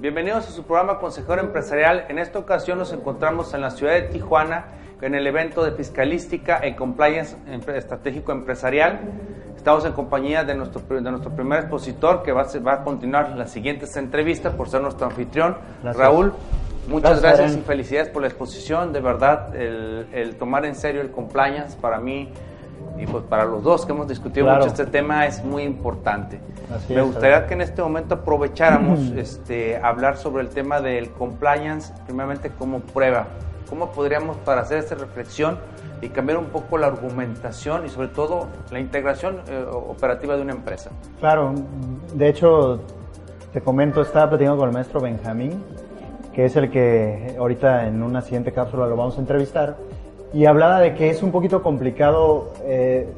Bienvenidos 0.00 0.48
a 0.48 0.50
su 0.50 0.62
programa 0.62 0.98
Consejero 0.98 1.42
Empresarial. 1.42 2.06
En 2.08 2.18
esta 2.18 2.38
ocasión 2.38 2.78
nos 2.78 2.90
encontramos 2.94 3.52
en 3.52 3.60
la 3.60 3.70
ciudad 3.70 3.92
de 3.92 4.02
Tijuana 4.04 4.64
en 5.02 5.14
el 5.14 5.26
evento 5.26 5.62
de 5.62 5.72
Fiscalística 5.72 6.58
e 6.62 6.74
Compliance 6.74 7.36
Estratégico 7.76 8.32
Empresarial. 8.32 8.98
Estamos 9.54 9.84
en 9.84 9.92
compañía 9.92 10.42
de 10.42 10.54
nuestro, 10.54 10.80
de 10.80 11.02
nuestro 11.02 11.36
primer 11.36 11.58
expositor 11.60 12.22
que 12.22 12.32
va 12.32 12.44
a, 12.44 12.58
va 12.60 12.72
a 12.76 12.82
continuar 12.82 13.36
las 13.36 13.50
siguientes 13.50 13.94
entrevistas 13.98 14.54
por 14.54 14.70
ser 14.70 14.80
nuestro 14.80 15.04
anfitrión. 15.04 15.58
Gracias. 15.82 16.02
Raúl, 16.02 16.32
muchas 16.88 17.20
Gracias, 17.20 17.38
gracias, 17.40 17.60
y 17.60 17.66
felicidades 17.66 18.08
por 18.08 18.22
la 18.22 18.28
exposición. 18.28 18.94
De 18.94 19.00
verdad, 19.00 19.54
el, 19.54 20.08
el 20.12 20.36
tomar 20.36 20.64
en 20.64 20.76
serio 20.76 21.02
el 21.02 21.10
compliance 21.10 21.76
para 21.76 22.00
mí 22.00 22.32
y 22.98 23.06
pues 23.06 23.24
para 23.24 23.44
los 23.44 23.62
dos 23.62 23.86
que 23.86 23.92
hemos 23.92 24.06
discutido 24.08 24.46
Claro. 24.46 24.60
mucho 24.60 24.68
este 24.68 24.86
tema 24.86 25.26
es 25.26 25.42
muy 25.44 25.62
importante. 25.62 26.40
Así 26.74 26.92
Me 26.94 27.00
es, 27.00 27.06
gustaría 27.06 27.46
que 27.46 27.54
en 27.54 27.62
este 27.62 27.82
momento 27.82 28.14
aprovecháramos 28.16 29.00
este, 29.16 29.76
hablar 29.78 30.16
sobre 30.16 30.42
el 30.42 30.50
tema 30.50 30.80
del 30.80 31.10
compliance, 31.10 31.92
primeramente 32.06 32.50
como 32.50 32.80
prueba. 32.80 33.26
¿Cómo 33.68 33.90
podríamos 33.92 34.36
para 34.38 34.62
hacer 34.62 34.78
esta 34.78 34.96
reflexión 34.96 35.58
y 36.02 36.08
cambiar 36.08 36.38
un 36.38 36.46
poco 36.46 36.76
la 36.76 36.88
argumentación 36.88 37.86
y 37.86 37.88
sobre 37.88 38.08
todo 38.08 38.48
la 38.70 38.80
integración 38.80 39.40
eh, 39.48 39.64
operativa 39.70 40.34
de 40.36 40.42
una 40.42 40.52
empresa? 40.52 40.90
Claro, 41.20 41.54
de 42.14 42.28
hecho, 42.28 42.80
te 43.52 43.60
comento, 43.60 44.02
estaba 44.02 44.28
platicando 44.30 44.58
con 44.58 44.68
el 44.68 44.74
maestro 44.74 45.00
Benjamín, 45.00 45.62
que 46.32 46.44
es 46.46 46.56
el 46.56 46.70
que 46.70 47.36
ahorita 47.38 47.86
en 47.86 48.02
una 48.02 48.22
siguiente 48.22 48.52
cápsula 48.52 48.86
lo 48.86 48.96
vamos 48.96 49.16
a 49.18 49.20
entrevistar, 49.20 49.76
y 50.32 50.46
hablaba 50.46 50.80
de 50.80 50.94
que 50.94 51.10
es 51.10 51.22
un 51.22 51.32
poquito 51.32 51.62
complicado 51.62 52.52
eh, 52.64 53.08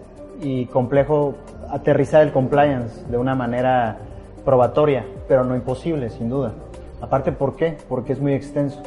y 0.41 0.67
complejo 0.67 1.35
aterrizar 1.71 2.23
el 2.23 2.33
compliance 2.33 3.05
de 3.11 3.19
una 3.19 3.35
manera 3.35 3.99
probatoria, 4.45 5.05
pero 5.29 5.45
no 5.45 5.55
imposible, 5.55 6.11
sin 6.11 6.29
duda. 6.29 6.53
Aparte, 7.01 7.33
¿por 7.33 7.57
qué? 7.57 7.77
Porque 7.89 8.13
es 8.13 8.21
muy 8.21 8.33
extenso. 8.33 8.83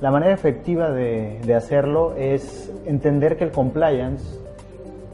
La 0.00 0.10
manera 0.10 0.32
efectiva 0.32 0.90
de, 0.90 1.40
de 1.44 1.54
hacerlo 1.54 2.14
es 2.16 2.72
entender 2.86 3.36
que 3.36 3.44
el 3.44 3.50
compliance 3.50 4.24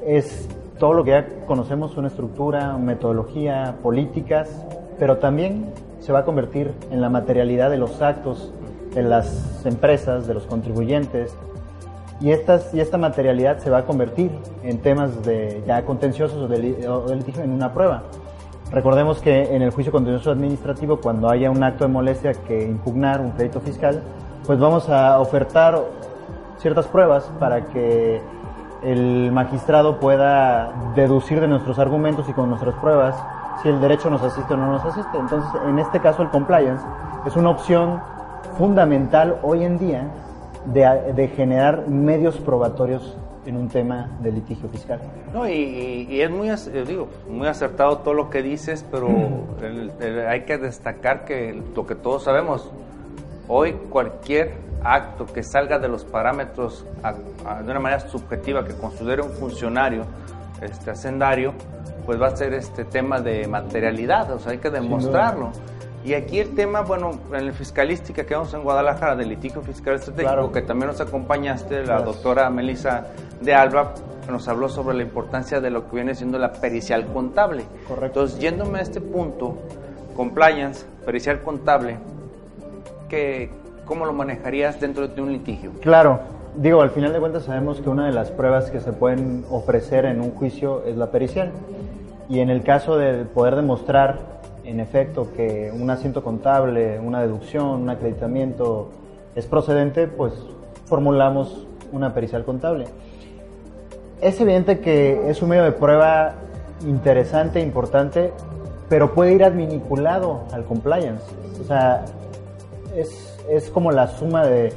es 0.07 0.49
todo 0.79 0.93
lo 0.95 1.05
que 1.05 1.11
ya 1.11 1.27
conocemos, 1.47 1.97
una 1.97 2.09
estructura, 2.09 2.77
metodología, 2.77 3.77
políticas, 3.83 4.65
pero 4.99 5.19
también 5.19 5.67
se 6.01 6.13
va 6.13 6.21
a 6.21 6.25
convertir 6.25 6.73
en 6.91 7.01
la 7.01 7.09
materialidad 7.09 7.71
de 7.71 7.79
los 7.79 8.01
actos 8.01 8.53
de 8.95 9.03
las 9.03 9.65
empresas, 9.67 10.27
de 10.27 10.35
los 10.35 10.47
contribuyentes, 10.47 11.35
y, 12.21 12.31
estas, 12.31 12.73
y 12.73 12.81
esta 12.81 12.99
materialidad 12.99 13.59
se 13.59 13.71
va 13.71 13.79
a 13.79 13.85
convertir 13.85 14.31
en 14.63 14.79
temas 14.79 15.23
de 15.25 15.63
ya 15.67 15.85
contenciosos 15.85 16.43
o 16.43 16.49
de, 16.49 16.59
litigio 17.15 17.43
en 17.43 17.53
una 17.53 17.73
prueba. 17.73 18.05
Recordemos 18.71 19.21
que 19.21 19.55
en 19.55 19.63
el 19.63 19.71
juicio 19.71 19.93
contencioso 19.93 20.33
administrativo, 20.33 21.01
cuando 21.01 21.29
haya 21.29 21.51
un 21.51 21.63
acto 21.63 21.85
de 21.85 21.93
molestia 21.93 22.33
que 22.33 22.65
impugnar 22.65 23.21
un 23.21 23.31
crédito 23.31 23.61
fiscal, 23.61 24.03
pues 24.45 24.59
vamos 24.59 24.89
a 24.89 25.21
ofertar 25.21 25.79
ciertas 26.59 26.87
pruebas 26.87 27.31
para 27.39 27.67
que 27.67 28.21
el 28.83 29.31
magistrado 29.33 30.01
pueda 30.01 30.73
deducir 30.95 31.41
de 31.41 31.49
nuestros 31.49 31.79
argumentos 31.79 32.29
y 32.29 32.33
con 32.33 32.49
nuestras 32.49 32.75
pruebas 32.77 33.17
si 33.63 33.69
el 33.69 33.81
derecho 33.81 34.11
nos 34.11 34.23
asiste 34.23 34.55
o 34.55 34.57
no 34.57 34.73
nos 34.73 34.85
asiste. 34.85 35.17
Entonces, 35.19 35.49
en 35.67 35.79
este 35.79 36.01
caso, 36.01 36.23
el 36.23 36.31
compliance 36.31 36.85
es 37.27 37.37
una 37.37 37.51
opción 37.51 38.01
fundamental 38.59 39.39
hoy 39.43 39.65
en 39.65 39.79
día 39.79 40.11
de, 40.67 41.13
de 41.15 41.29
generar 41.29 41.89
medios 41.89 42.37
probatorios 42.39 43.17
en 43.47 43.57
un 43.57 43.69
tema 43.69 44.11
de 44.21 44.33
litigio 44.33 44.69
fiscal. 44.69 45.01
No, 45.33 45.49
y, 45.49 46.21
es 46.21 46.31
muy, 46.31 46.49
eh, 46.51 46.85
digo, 46.87 47.09
muy 47.31 47.47
acertado 47.47 47.99
todo 47.99 48.13
lo 48.15 48.29
que 48.29 48.43
dices, 48.43 48.85
pero 48.91 49.07
el- 49.63 49.93
el- 50.01 50.27
hay 50.27 50.45
que 50.45 50.59
destacar 50.59 51.25
que 51.25 51.61
lo 51.75 51.87
que 51.87 51.95
todos 51.95 52.25
sabemos, 52.25 52.69
hoy 53.47 53.73
cualquier 53.89 54.55
acto 54.83 55.27
que 55.27 55.43
salga 55.45 55.79
de 55.79 55.89
los 55.89 56.05
parámetros 56.05 56.85
a- 57.05 57.15
a- 57.49 57.63
de 57.63 57.71
una 57.71 57.81
manera 57.81 58.01
subjetiva 58.01 58.65
que 58.65 58.75
considere 58.75 59.23
un 59.23 59.31
funcionario 59.31 60.03
este, 60.61 60.91
hacendario, 60.91 61.53
pues 62.05 62.21
va 62.21 62.29
a 62.29 62.37
ser 62.37 62.55
este 62.55 62.85
tema 62.85 63.21
de 63.21 63.47
materialidad, 63.47 64.31
o 64.33 64.39
sea, 64.39 64.53
hay 64.53 64.59
que 64.59 64.71
demostrarlo. 64.71 65.51
Y 66.07 66.15
aquí 66.15 66.39
el 66.39 66.55
tema, 66.55 66.83
bueno, 66.83 67.11
en 67.33 67.35
el 67.35 67.53
fiscalística 67.53 68.25
que 68.25 68.33
vamos 68.35 68.55
en 68.55 68.63
Guadalajara, 68.63 69.17
del 69.17 69.29
litigio 69.29 69.61
fiscal 69.61 69.97
estratégico, 69.97 70.33
Claro. 70.33 70.53
que 70.53 70.63
también 70.63 70.87
nos 70.87 71.01
acompañaste, 71.01 71.79
la 71.81 71.83
Gracias. 71.83 72.05
doctora 72.05 72.49
Melissa 72.49 73.09
de 73.41 73.53
Alba, 73.53 73.93
que 74.25 74.31
nos 74.31 74.47
habló 74.47 74.69
sobre 74.69 74.97
la 74.97 75.03
importancia 75.03 75.61
de 75.61 75.69
lo 75.71 75.89
que 75.89 75.97
viene 75.97 76.15
siendo 76.15 76.39
la 76.39 76.53
pericial 76.53 77.07
contable. 77.07 77.65
Correcto. 77.89 78.07
Entonces, 78.07 78.39
yéndome 78.39 78.79
a 78.79 78.83
este 78.83 79.01
punto, 79.01 79.59
compliance, 80.15 80.87
pericial 81.05 81.43
contable, 81.43 81.97
¿qué, 83.09 83.51
¿cómo 83.85 84.07
lo 84.07 84.13
manejarías 84.13 84.81
dentro 84.81 85.09
de 85.09 85.21
un 85.21 85.33
litigio? 85.33 85.73
Claro, 85.81 86.21
digo, 86.57 86.83
al 86.83 86.91
final 86.91 87.13
de 87.15 87.19
cuentas 87.19 87.43
sabemos 87.43 87.81
que 87.81 87.89
una 87.89 88.07
de 88.07 88.13
las 88.13 88.31
pruebas 88.31 88.71
que 88.71 88.79
se 88.79 88.93
pueden 88.93 89.45
ofrecer 89.51 90.05
en 90.05 90.21
un 90.21 90.31
juicio 90.31 90.85
es 90.87 90.97
la 90.97 91.11
pericial. 91.11 91.51
Y 92.29 92.41
en 92.41 92.51
el 92.51 92.63
caso 92.63 92.97
de 92.97 93.25
poder 93.25 93.57
demostrar, 93.57 94.36
en 94.67 94.81
efecto, 94.81 95.33
que 95.35 95.73
un 95.73 95.89
asiento 95.91 96.23
contable, 96.23 96.99
una 96.99 97.21
deducción, 97.21 97.83
un 97.83 97.91
acreditamiento 97.91 98.91
es 99.35 99.47
procedente, 99.47 100.09
pues 100.09 100.35
formulamos 100.87 101.67
una 101.93 102.13
pericial 102.13 102.45
contable. 102.45 102.87
Es 104.21 104.41
evidente 104.41 104.81
que 104.81 105.31
es 105.31 105.41
un 105.43 105.51
medio 105.51 105.65
de 105.65 105.73
prueba 105.73 106.35
interesante, 106.87 107.61
importante, 107.61 108.33
pero 108.89 109.15
puede 109.15 109.35
ir 109.35 109.45
advinculado 109.45 110.45
al 110.53 110.65
compliance. 110.65 111.23
O 111.61 111.65
sea, 111.65 112.05
es, 112.97 113.39
es 113.49 113.71
como 113.71 113.93
la 113.93 114.09
suma 114.09 114.45
de, 114.47 114.73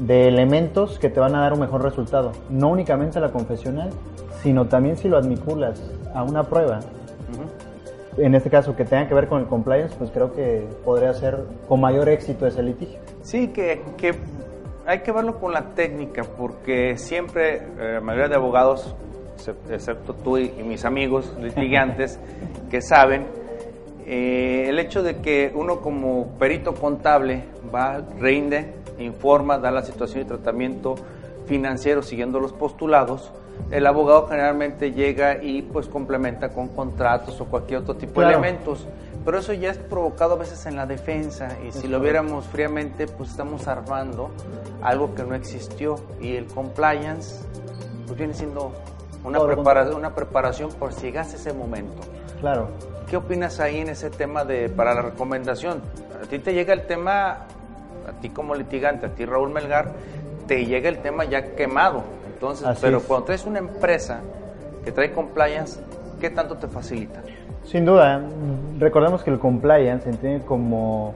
de 0.00 0.28
elementos 0.28 0.98
que 0.98 1.08
te 1.08 1.20
van 1.20 1.34
a 1.34 1.40
dar 1.40 1.52
un 1.54 1.60
mejor 1.60 1.82
resultado. 1.82 2.32
No 2.50 2.68
únicamente 2.68 3.18
a 3.18 3.22
la 3.22 3.30
confesional, 3.30 3.90
sino 4.42 4.66
también 4.66 4.96
si 4.96 5.08
lo 5.08 5.16
advinculas 5.16 5.80
a 6.14 6.22
una 6.22 6.44
prueba. 6.44 6.80
En 8.16 8.34
este 8.34 8.50
caso, 8.50 8.74
que 8.76 8.84
tenga 8.84 9.06
que 9.08 9.14
ver 9.14 9.28
con 9.28 9.40
el 9.40 9.46
compliance, 9.46 9.94
pues 9.96 10.10
creo 10.10 10.32
que 10.32 10.66
podría 10.84 11.12
ser 11.14 11.44
con 11.68 11.80
mayor 11.80 12.08
éxito 12.08 12.46
ese 12.46 12.62
litigio. 12.62 12.98
Sí, 13.22 13.48
que, 13.48 13.82
que 13.96 14.14
hay 14.86 15.00
que 15.00 15.12
verlo 15.12 15.38
con 15.38 15.52
la 15.52 15.74
técnica, 15.74 16.22
porque 16.36 16.96
siempre, 16.96 17.56
eh, 17.56 17.62
la 17.94 18.00
mayoría 18.00 18.28
de 18.28 18.34
abogados, 18.34 18.94
excep- 19.38 19.70
excepto 19.72 20.14
tú 20.14 20.38
y, 20.38 20.52
y 20.58 20.62
mis 20.64 20.84
amigos 20.84 21.34
litigantes, 21.40 22.18
que 22.70 22.82
saben, 22.82 23.26
eh, 24.06 24.64
el 24.68 24.78
hecho 24.80 25.02
de 25.02 25.18
que 25.18 25.52
uno 25.54 25.80
como 25.80 26.30
perito 26.38 26.74
contable 26.74 27.44
va, 27.72 28.02
rinde, 28.18 28.74
informa, 28.98 29.58
da 29.58 29.70
la 29.70 29.82
situación 29.82 30.24
y 30.24 30.26
tratamiento 30.26 30.96
financiero 31.54 32.00
siguiendo 32.02 32.38
los 32.38 32.52
postulados, 32.52 33.32
el 33.72 33.84
abogado 33.88 34.28
generalmente 34.28 34.92
llega 34.92 35.42
y 35.42 35.62
pues 35.62 35.88
complementa 35.88 36.50
con 36.50 36.68
contratos 36.68 37.40
o 37.40 37.46
cualquier 37.46 37.80
otro 37.80 37.96
tipo 37.96 38.20
de 38.20 38.28
Claro. 38.28 38.38
elementos. 38.44 38.86
Pero 39.24 39.38
eso 39.38 39.52
ya 39.52 39.70
es 39.70 39.76
provocado 39.78 40.34
a 40.34 40.36
veces 40.38 40.64
en 40.66 40.76
la 40.76 40.86
defensa 40.86 41.48
y 41.66 41.72
si 41.72 41.88
lo 41.88 41.98
viéramos 42.00 42.46
fríamente, 42.46 43.06
pues 43.08 43.30
estamos 43.30 43.66
armando 43.66 44.30
algo 44.80 45.12
que 45.14 45.24
no 45.24 45.34
existió 45.34 45.96
y 46.20 46.36
el 46.36 46.46
compliance 46.46 47.44
pues 48.06 48.16
viene 48.16 48.32
siendo 48.32 48.72
una, 49.24 49.38
Todo 49.38 49.48
lo 49.48 49.54
prepara- 49.56 49.80
contrario. 49.80 49.96
una 49.96 50.14
preparación 50.14 50.70
por 50.72 50.92
si 50.92 51.02
llegase 51.06 51.36
ese 51.36 51.52
momento. 51.52 52.00
Claro. 52.40 52.68
¿Qué 53.08 53.16
opinas 53.16 53.58
ahí 53.58 53.78
en 53.80 53.88
ese 53.88 54.08
tema 54.08 54.44
de 54.44 54.68
para 54.68 54.94
la 54.94 55.02
recomendación? 55.02 55.82
A 56.22 56.26
ti 56.28 56.38
te 56.38 56.54
llega 56.54 56.72
el 56.72 56.86
tema, 56.86 57.46
a 58.08 58.12
ti 58.22 58.30
como 58.30 58.54
litigante, 58.54 59.04
a 59.06 59.10
ti 59.10 59.26
Raúl 59.26 59.50
Melgar, 59.50 59.92
te 60.50 60.66
llega 60.66 60.88
el 60.88 60.98
tema 60.98 61.24
ya 61.26 61.54
quemado. 61.54 62.02
Entonces, 62.26 62.66
Así 62.66 62.80
pero 62.82 62.98
es. 62.98 63.04
cuando 63.04 63.26
traes 63.26 63.46
una 63.46 63.60
empresa 63.60 64.18
que 64.84 64.90
trae 64.90 65.12
compliance, 65.12 65.80
¿qué 66.20 66.28
tanto 66.28 66.56
te 66.56 66.66
facilita? 66.66 67.22
Sin 67.62 67.84
duda, 67.84 68.18
mm, 68.18 68.80
recordemos 68.80 69.22
que 69.22 69.30
el 69.30 69.38
compliance 69.38 70.02
se 70.02 70.10
entiende 70.10 70.44
como 70.44 71.14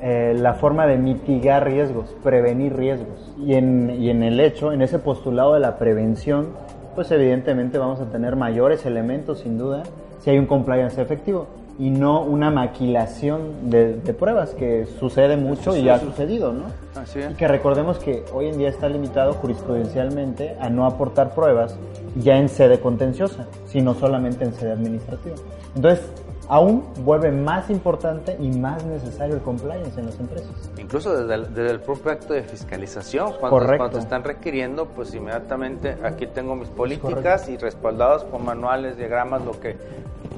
eh, 0.00 0.34
la 0.38 0.54
forma 0.54 0.86
de 0.86 0.96
mitigar 0.96 1.66
riesgos, 1.66 2.16
prevenir 2.22 2.74
riesgos. 2.74 3.34
Y 3.38 3.52
en, 3.52 3.90
y 4.00 4.08
en 4.08 4.22
el 4.22 4.40
hecho, 4.40 4.72
en 4.72 4.80
ese 4.80 4.98
postulado 4.98 5.52
de 5.52 5.60
la 5.60 5.76
prevención, 5.76 6.48
pues 6.94 7.10
evidentemente 7.10 7.76
vamos 7.76 8.00
a 8.00 8.06
tener 8.06 8.34
mayores 8.34 8.86
elementos, 8.86 9.40
sin 9.40 9.58
duda, 9.58 9.82
si 10.20 10.30
hay 10.30 10.38
un 10.38 10.46
compliance 10.46 10.98
efectivo. 11.02 11.48
Y 11.78 11.90
no 11.90 12.22
una 12.22 12.50
maquilación 12.50 13.68
de, 13.70 13.94
de 13.94 14.14
pruebas 14.14 14.50
que 14.54 14.86
sucede 15.00 15.36
mucho 15.36 15.76
y 15.76 15.88
ha 15.88 15.98
sucedido, 15.98 16.52
¿no? 16.52 16.66
Así 16.94 17.18
Y 17.18 17.22
es. 17.22 17.36
que 17.36 17.48
recordemos 17.48 17.98
que 17.98 18.24
hoy 18.32 18.46
en 18.46 18.58
día 18.58 18.68
está 18.68 18.88
limitado 18.88 19.34
jurisprudencialmente 19.34 20.56
a 20.60 20.70
no 20.70 20.86
aportar 20.86 21.34
pruebas 21.34 21.76
ya 22.16 22.36
en 22.36 22.48
sede 22.48 22.78
contenciosa, 22.78 23.46
sino 23.66 23.94
solamente 23.94 24.44
en 24.44 24.54
sede 24.54 24.72
administrativa. 24.72 25.34
Entonces, 25.74 26.06
aún 26.48 26.84
vuelve 27.00 27.32
más 27.32 27.70
importante 27.70 28.36
y 28.38 28.50
más 28.50 28.84
necesario 28.84 29.34
el 29.34 29.40
compliance 29.40 29.98
en 29.98 30.06
las 30.06 30.20
empresas. 30.20 30.50
Incluso 30.78 31.16
desde 31.16 31.34
el, 31.34 31.54
desde 31.54 31.70
el 31.70 31.80
propio 31.80 32.12
acto 32.12 32.34
de 32.34 32.42
fiscalización, 32.42 33.32
cuando, 33.40 33.76
cuando 33.76 33.98
están 33.98 34.22
requiriendo, 34.22 34.86
pues 34.86 35.12
inmediatamente 35.14 35.96
aquí 36.04 36.26
tengo 36.26 36.54
mis 36.54 36.68
políticas 36.68 37.48
y 37.48 37.56
respaldados 37.56 38.24
con 38.24 38.44
manuales, 38.44 38.96
diagramas, 38.96 39.44
lo 39.44 39.58
que 39.58 39.76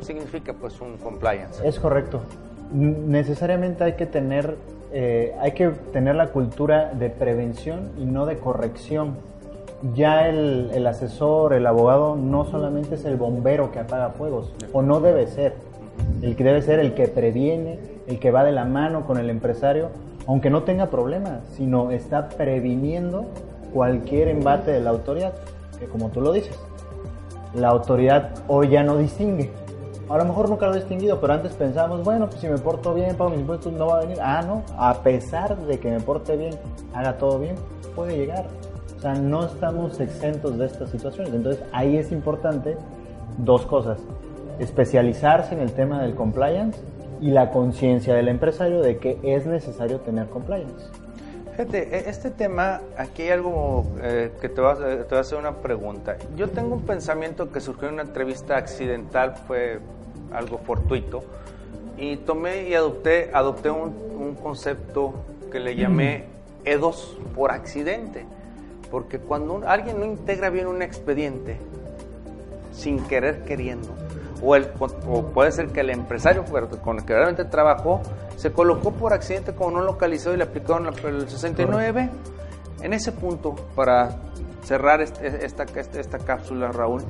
significa 0.02 0.52
pues 0.52 0.80
un 0.80 0.96
compliance. 0.96 1.66
Es 1.66 1.78
correcto. 1.78 2.20
Necesariamente 2.72 3.84
hay 3.84 3.92
que 3.92 4.06
tener, 4.06 4.56
eh, 4.92 5.34
hay 5.40 5.52
que 5.52 5.68
tener 5.92 6.16
la 6.16 6.28
cultura 6.28 6.92
de 6.92 7.10
prevención 7.10 7.90
y 7.98 8.04
no 8.04 8.26
de 8.26 8.38
corrección. 8.38 9.16
Ya 9.94 10.28
el, 10.28 10.70
el 10.74 10.86
asesor, 10.86 11.52
el 11.52 11.66
abogado, 11.66 12.16
no 12.16 12.44
solamente 12.44 12.94
es 12.96 13.04
el 13.04 13.16
bombero 13.16 13.70
que 13.70 13.78
apaga 13.78 14.10
fuegos, 14.10 14.52
o 14.72 14.82
no 14.82 15.00
debe 15.00 15.26
ser. 15.26 15.54
El 16.22 16.36
que 16.36 16.44
debe 16.44 16.62
ser 16.62 16.78
el 16.78 16.94
que 16.94 17.08
previene, 17.08 17.78
el 18.06 18.18
que 18.18 18.30
va 18.30 18.44
de 18.44 18.52
la 18.52 18.64
mano 18.64 19.06
con 19.06 19.18
el 19.18 19.30
empresario, 19.30 19.90
aunque 20.26 20.50
no 20.50 20.62
tenga 20.64 20.86
problemas, 20.86 21.40
sino 21.56 21.90
está 21.90 22.28
previniendo 22.28 23.26
cualquier 23.72 24.28
embate 24.28 24.72
de 24.72 24.80
la 24.80 24.90
autoridad, 24.90 25.34
que 25.78 25.86
como 25.86 26.08
tú 26.08 26.20
lo 26.20 26.32
dices, 26.32 26.58
la 27.54 27.68
autoridad 27.68 28.30
hoy 28.48 28.68
ya 28.68 28.82
no 28.82 28.98
distingue. 28.98 29.50
A 30.08 30.16
lo 30.18 30.24
mejor 30.24 30.48
nunca 30.48 30.66
lo 30.66 30.72
ha 30.72 30.76
distinguido, 30.76 31.20
pero 31.20 31.32
antes 31.32 31.52
pensábamos, 31.54 32.04
bueno, 32.04 32.28
pues 32.28 32.40
si 32.40 32.48
me 32.48 32.58
porto 32.58 32.94
bien, 32.94 33.16
pago 33.16 33.30
mis 33.30 33.40
impuestos, 33.40 33.72
no 33.72 33.88
va 33.88 33.98
a 33.98 34.00
venir. 34.00 34.18
Ah, 34.20 34.40
no, 34.40 34.62
a 34.78 34.94
pesar 35.02 35.56
de 35.56 35.80
que 35.80 35.90
me 35.90 36.00
porte 36.00 36.36
bien, 36.36 36.54
haga 36.94 37.18
todo 37.18 37.40
bien, 37.40 37.56
puede 37.96 38.16
llegar. 38.16 38.46
O 38.96 39.00
sea, 39.00 39.14
no 39.14 39.44
estamos 39.44 39.98
exentos 39.98 40.56
de 40.58 40.66
estas 40.66 40.90
situaciones. 40.90 41.34
Entonces, 41.34 41.64
ahí 41.72 41.96
es 41.96 42.12
importante 42.12 42.76
dos 43.38 43.66
cosas. 43.66 43.98
Especializarse 44.60 45.54
en 45.54 45.60
el 45.60 45.72
tema 45.72 46.00
del 46.02 46.14
compliance 46.14 46.80
y 47.20 47.30
la 47.30 47.50
conciencia 47.50 48.14
del 48.14 48.28
empresario 48.28 48.82
de 48.82 48.98
que 48.98 49.18
es 49.24 49.44
necesario 49.44 50.00
tener 50.00 50.28
compliance. 50.28 50.86
Fíjate, 51.52 51.96
e- 51.96 52.08
este 52.10 52.30
tema, 52.30 52.80
aquí 52.96 53.22
hay 53.22 53.30
algo 53.30 53.84
eh, 54.02 54.32
que 54.40 54.48
te 54.48 54.60
voy, 54.60 54.72
a, 54.72 54.76
te 54.76 55.04
voy 55.08 55.18
a 55.18 55.20
hacer 55.20 55.38
una 55.38 55.56
pregunta. 55.56 56.16
Yo 56.36 56.48
tengo 56.48 56.74
un 56.74 56.82
pensamiento 56.82 57.50
que 57.50 57.60
surgió 57.60 57.88
en 57.88 57.94
una 57.94 58.02
entrevista 58.02 58.56
accidental, 58.56 59.34
fue 59.46 59.80
algo 60.36 60.58
fortuito, 60.58 61.22
y 61.96 62.16
tomé 62.18 62.68
y 62.68 62.74
adopté, 62.74 63.30
adopté 63.32 63.70
un, 63.70 63.94
un 64.18 64.34
concepto 64.34 65.14
que 65.50 65.58
le 65.60 65.74
llamé 65.76 66.24
EDOS 66.64 67.16
por 67.34 67.50
accidente. 67.52 68.24
Porque 68.90 69.18
cuando 69.18 69.54
un- 69.54 69.64
alguien 69.64 69.98
no 69.98 70.04
integra 70.04 70.50
bien 70.50 70.66
un 70.66 70.82
expediente, 70.82 71.58
sin 72.72 73.00
querer 73.06 73.44
queriendo, 73.44 73.88
o, 74.42 74.54
el, 74.54 74.68
o 75.08 75.22
puede 75.28 75.50
ser 75.52 75.68
que 75.68 75.80
el 75.80 75.90
empresario 75.90 76.44
con 76.44 76.98
el 76.98 77.04
que 77.04 77.14
realmente 77.14 77.44
trabajó 77.46 78.02
se 78.36 78.52
colocó 78.52 78.90
por 78.92 79.14
accidente 79.14 79.54
como 79.54 79.70
no 79.78 79.82
localizó 79.82 80.34
y 80.34 80.36
le 80.36 80.44
aplicaron 80.44 80.86
el 80.86 81.28
69. 81.28 82.10
En 82.82 82.92
ese 82.92 83.12
punto, 83.12 83.54
para 83.74 84.18
cerrar 84.62 85.00
este- 85.00 85.44
esta, 85.46 85.62
esta, 85.64 85.98
esta 86.00 86.18
cápsula, 86.18 86.70
Raúl, 86.70 87.02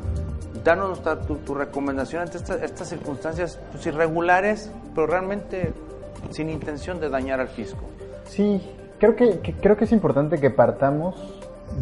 danos 0.65 1.01
tu, 1.27 1.37
tu 1.37 1.55
recomendación 1.55 2.23
ante 2.23 2.39
estas, 2.39 2.63
estas 2.63 2.89
circunstancias 2.89 3.59
pues, 3.73 3.87
irregulares, 3.87 4.71
pero 4.95 5.07
realmente 5.07 5.73
sin 6.31 6.51
intención 6.51 7.01
de 7.01 7.09
dañar 7.09 7.41
al 7.41 7.49
fisco. 7.49 7.81
Sí, 8.25 8.61
creo 8.99 9.15
que, 9.17 9.39
que- 9.41 9.55
creo 9.55 9.77
que 9.77 9.85
es 9.85 9.93
importante 9.93 10.39
que 10.39 10.51
partamos 10.51 11.15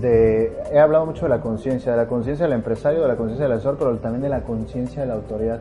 de... 0.01 0.53
He 0.73 0.79
hablado 0.79 1.07
mucho 1.07 1.23
de 1.25 1.29
la 1.31 1.41
conciencia, 1.41 1.93
de 1.93 1.99
la 1.99 2.07
conciencia 2.07 2.45
del 2.47 2.55
empresario, 2.55 3.03
de 3.03 3.09
la 3.09 3.17
conciencia 3.17 3.45
del 3.47 3.55
asesor, 3.55 3.77
pero 3.79 3.97
también 3.99 4.23
de 4.23 4.29
la 4.29 4.43
conciencia 4.43 5.03
de 5.03 5.09
la 5.09 5.15
autoridad. 5.15 5.61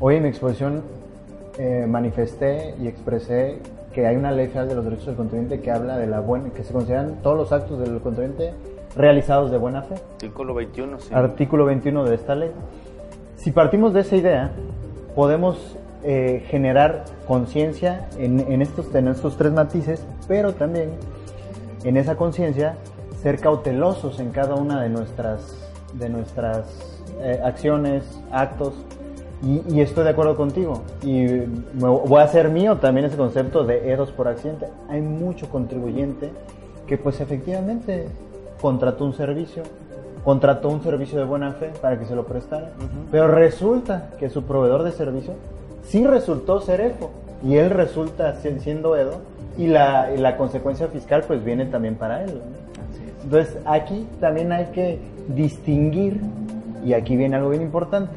Hoy 0.00 0.16
en 0.16 0.24
mi 0.24 0.28
exposición 0.28 0.82
eh, 1.58 1.86
manifesté 1.88 2.74
y 2.80 2.86
expresé 2.88 3.58
que 3.94 4.06
hay 4.06 4.16
una 4.16 4.30
ley 4.30 4.48
federal 4.48 4.68
de 4.68 4.74
los 4.74 4.84
derechos 4.84 5.06
del 5.06 5.16
contribuyente 5.16 5.60
que 5.62 5.70
habla 5.70 5.96
de 5.96 6.06
la 6.06 6.20
buena, 6.20 6.50
que 6.50 6.62
se 6.64 6.72
consideran 6.72 7.22
todos 7.22 7.36
los 7.38 7.52
actos 7.52 7.78
del 7.78 7.98
contribuyente 8.00 8.52
realizados 8.96 9.50
de 9.50 9.58
buena 9.58 9.82
fe 9.82 9.94
Artículo 10.14 10.54
21, 10.54 11.00
sí. 11.00 11.14
artículo 11.14 11.64
21 11.66 12.04
de 12.04 12.14
esta 12.14 12.34
ley. 12.34 12.50
Si 13.36 13.50
partimos 13.52 13.92
de 13.92 14.00
esa 14.00 14.16
idea, 14.16 14.50
podemos 15.14 15.76
eh, 16.02 16.44
generar 16.48 17.04
conciencia 17.26 18.08
en, 18.18 18.40
en 18.40 18.62
estos, 18.62 18.94
en 18.94 19.08
estos 19.08 19.36
tres 19.36 19.52
matices, 19.52 20.04
pero 20.26 20.54
también 20.54 20.90
en 21.84 21.96
esa 21.96 22.16
conciencia 22.16 22.76
ser 23.22 23.40
cautelosos 23.40 24.20
en 24.20 24.30
cada 24.30 24.54
una 24.54 24.82
de 24.82 24.88
nuestras, 24.88 25.54
de 25.94 26.08
nuestras 26.08 26.66
eh, 27.20 27.40
acciones, 27.44 28.04
actos. 28.30 28.74
Y, 29.42 29.62
y 29.68 29.80
estoy 29.80 30.04
de 30.04 30.10
acuerdo 30.10 30.36
contigo. 30.36 30.82
Y 31.02 31.24
me 31.74 31.88
voy 31.88 32.20
a 32.20 32.24
hacer 32.24 32.48
mío 32.48 32.76
también 32.76 33.06
ese 33.06 33.16
concepto 33.16 33.64
de 33.64 33.92
EDOS 33.92 34.12
por 34.12 34.28
accidente. 34.28 34.68
Hay 34.88 35.02
mucho 35.02 35.50
contribuyente 35.50 36.30
que 36.86 36.96
pues 36.96 37.20
efectivamente 37.20 38.06
contrató 38.60 39.04
un 39.04 39.12
servicio, 39.14 39.62
contrató 40.24 40.68
un 40.68 40.82
servicio 40.82 41.18
de 41.18 41.24
buena 41.24 41.52
fe 41.52 41.70
para 41.80 41.98
que 41.98 42.04
se 42.06 42.14
lo 42.14 42.24
prestara, 42.26 42.70
pero 43.10 43.28
resulta 43.28 44.10
que 44.18 44.28
su 44.30 44.42
proveedor 44.44 44.82
de 44.82 44.92
servicio 44.92 45.34
sí 45.82 46.06
resultó 46.06 46.60
ser 46.60 46.80
EFO 46.80 47.10
y 47.44 47.56
él 47.56 47.70
resulta 47.70 48.34
si- 48.36 48.58
siendo 48.60 48.96
EDO 48.96 49.20
y 49.58 49.68
la, 49.68 50.12
y 50.14 50.18
la 50.18 50.36
consecuencia 50.36 50.88
fiscal 50.88 51.24
pues 51.26 51.44
viene 51.44 51.66
también 51.66 51.94
para 51.96 52.24
él. 52.24 52.34
¿no? 52.34 53.24
Entonces 53.24 53.56
aquí 53.66 54.06
también 54.20 54.52
hay 54.52 54.66
que 54.66 54.98
distinguir 55.28 56.20
y 56.84 56.92
aquí 56.94 57.16
viene 57.16 57.36
algo 57.36 57.50
bien 57.50 57.62
importante 57.62 58.12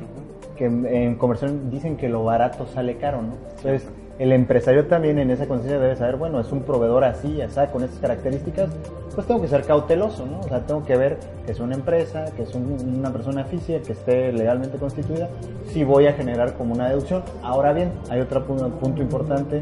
que 0.57 0.65
en, 0.65 0.85
en 0.85 1.15
conversión 1.15 1.69
dicen 1.71 1.95
que 1.97 2.09
lo 2.09 2.23
barato 2.23 2.65
sale 2.67 2.97
caro, 2.97 3.21
¿no? 3.21 3.33
Entonces 3.57 3.87
el 4.19 4.31
empresario 4.33 4.85
también 4.85 5.17
en 5.17 5.31
esa 5.31 5.47
conciencia 5.47 5.79
debe 5.79 5.95
saber, 5.95 6.17
bueno, 6.17 6.39
es 6.39 6.51
un 6.51 6.61
proveedor 6.63 7.03
así, 7.05 7.41
así, 7.41 7.59
con 7.71 7.83
estas 7.83 7.99
características, 7.99 8.69
pues 9.15 9.25
tengo 9.25 9.41
que 9.41 9.47
ser 9.47 9.63
cauteloso, 9.63 10.25
¿no? 10.25 10.41
O 10.41 10.47
sea, 10.47 10.59
tengo 10.65 10.83
que 10.85 10.95
ver 10.97 11.17
que 11.45 11.53
es 11.53 11.59
una 11.59 11.75
empresa, 11.75 12.25
que 12.35 12.43
es 12.43 12.53
un- 12.53 12.95
una 12.99 13.11
persona 13.11 13.45
física, 13.45 13.79
que 13.79 13.93
esté 13.93 14.31
legalmente 14.33 14.77
constituida, 14.77 15.29
si 15.67 15.83
voy 15.83 16.07
a 16.07 16.13
generar 16.13 16.53
como 16.53 16.73
una 16.73 16.89
deducción. 16.89 17.23
Ahora 17.41 17.71
bien, 17.73 17.91
hay 18.09 18.19
otro 18.19 18.45
pu- 18.45 18.71
punto 18.73 19.01
importante 19.01 19.61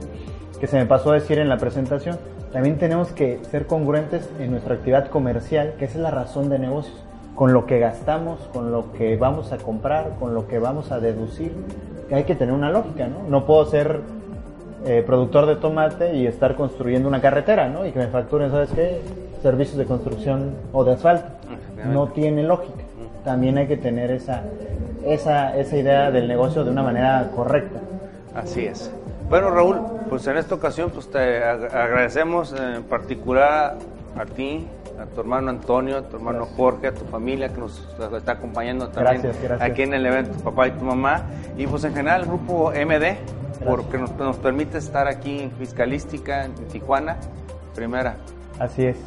que 0.59 0.65
se 0.68 0.77
me 0.77 0.86
pasó 0.88 1.12
a 1.12 1.13
decir 1.15 1.38
en 1.38 1.50
la 1.50 1.57
presentación, 1.57 2.18
también 2.51 2.77
tenemos 2.80 3.12
que 3.12 3.39
ser 3.51 3.68
congruentes 3.68 4.27
en 4.39 4.50
nuestra 4.51 4.74
actividad 4.75 5.07
comercial, 5.09 5.74
que 5.77 5.86
esa 5.86 5.98
es 6.00 6.01
la 6.04 6.12
razón 6.12 6.50
de 6.50 6.57
negocios, 6.57 7.04
con 7.36 7.54
lo 7.54 7.68
que 7.68 7.77
gastamos, 7.77 8.39
con 8.51 8.71
lo 8.71 8.92
que 8.94 9.15
vamos 9.18 9.51
a 9.51 9.57
comprar, 9.57 10.13
con 10.19 10.33
lo 10.33 10.48
que 10.48 10.57
vamos 10.57 10.92
a 10.92 11.00
deducir, 11.00 11.51
que 12.09 12.15
hay 12.15 12.24
que 12.24 12.33
tener 12.36 12.56
una 12.56 12.71
lógica, 12.71 13.07
¿no? 13.07 13.30
No 13.30 13.45
puedo 13.45 13.66
ser 13.66 14.02
eh, 14.87 15.03
productor 15.06 15.45
de 15.45 15.56
tomate 15.57 16.15
y 16.15 16.25
estar 16.27 16.56
construyendo 16.56 17.07
una 17.09 17.21
carretera, 17.21 17.67
¿no? 17.67 17.85
Y 17.85 17.91
que 17.91 17.99
me 17.99 18.07
facturen, 18.07 18.49
¿sabes 18.51 18.69
qué? 18.73 19.01
Servicios 19.41 19.77
de 19.77 19.85
construcción 19.85 20.56
o 20.73 20.83
de 20.83 20.94
asfalto. 20.94 21.27
No 21.91 22.07
tiene 22.07 22.44
lógica. 22.44 22.83
También 23.23 23.57
hay 23.57 23.67
que 23.67 23.77
tener 23.77 24.09
esa, 24.11 24.44
esa, 25.06 25.56
esa 25.57 25.75
idea 25.77 26.11
del 26.11 26.27
negocio 26.27 26.63
de 26.63 26.71
una 26.71 26.81
manera 26.83 27.29
correcta. 27.35 27.79
Así 28.33 28.65
es. 28.65 28.91
Bueno, 29.29 29.49
Raúl, 29.51 29.81
pues 30.09 30.25
en 30.27 30.37
esta 30.37 30.56
ocasión 30.56 30.89
pues 30.89 31.09
te 31.11 31.19
ag- 31.44 31.71
agradecemos 31.73 32.56
en 32.57 32.83
particular 32.83 33.75
a 34.17 34.25
ti, 34.25 34.65
a 35.01 35.06
tu 35.06 35.19
hermano 35.21 35.49
Antonio, 35.49 35.97
a 35.97 36.01
tu 36.03 36.15
hermano 36.15 36.45
Jorge, 36.45 36.87
a 36.87 36.91
tu 36.94 37.03
familia 37.06 37.49
que 37.49 37.59
nos 37.59 37.85
está 38.15 38.31
acompañando 38.31 38.87
también 38.87 39.21
Gracias, 39.21 39.44
gracias. 39.44 39.69
aquí 39.71 39.81
en 39.83 39.94
el 39.94 40.06
evento, 40.06 40.31
tu 40.37 40.44
papá 40.44 40.67
y 40.69 40.71
tu 40.71 40.85
mamá, 40.85 41.23
y 41.57 41.67
pues 41.67 41.83
en 41.83 41.94
general 41.94 42.21
el 42.21 42.27
grupo 42.27 42.71
MD, 42.71 43.17
porque 43.66 43.97
nos, 43.97 44.11
nos 44.16 44.37
permite 44.37 44.78
estar 44.78 45.07
aquí 45.07 45.40
en 45.40 45.52
Fiscalística, 45.52 46.45
en 46.45 46.54
Tijuana, 46.68 47.18
primera, 47.76 48.18
Así 48.59 48.85
es. 48.85 48.97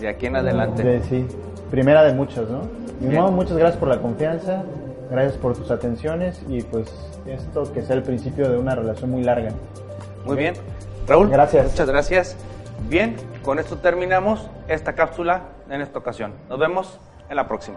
de 0.00 0.08
aquí 0.08 0.26
en 0.26 0.36
adelante. 0.36 0.82
De- 0.82 1.02
sí, 1.04 1.26
primera 1.70 2.02
de 2.04 2.12
muchos, 2.14 2.48
¿no? 2.50 2.62
No, 3.00 3.30
muchas 3.30 3.56
gracias 3.56 3.78
por 3.78 3.88
la 3.88 3.98
confianza, 4.00 4.62
gracias 5.10 5.36
por 5.36 5.54
tus 5.56 5.70
atenciones 5.70 6.40
y 6.48 6.62
pues 6.62 6.86
esto 7.26 7.70
que 7.72 7.82
sea 7.82 7.96
el 7.96 8.02
principio 8.02 8.48
de 8.50 8.56
una 8.58 8.74
relación 8.74 9.10
muy 9.10 9.22
larga. 9.22 9.50
Muy 10.24 10.36
bien. 10.36 10.54
Raúl, 11.06 11.28
Gracias. 11.30 11.70
muchas 11.70 11.88
gracias. 11.88 12.36
Bien, 12.88 13.16
con 13.44 13.58
esto 13.58 13.76
terminamos 13.78 14.48
esta 14.68 14.94
cápsula 14.94 15.42
en 15.70 15.80
esta 15.80 15.98
ocasión. 15.98 16.32
Nos 16.48 16.58
vemos 16.58 16.98
en 17.28 17.36
la 17.36 17.46
próxima. 17.46 17.76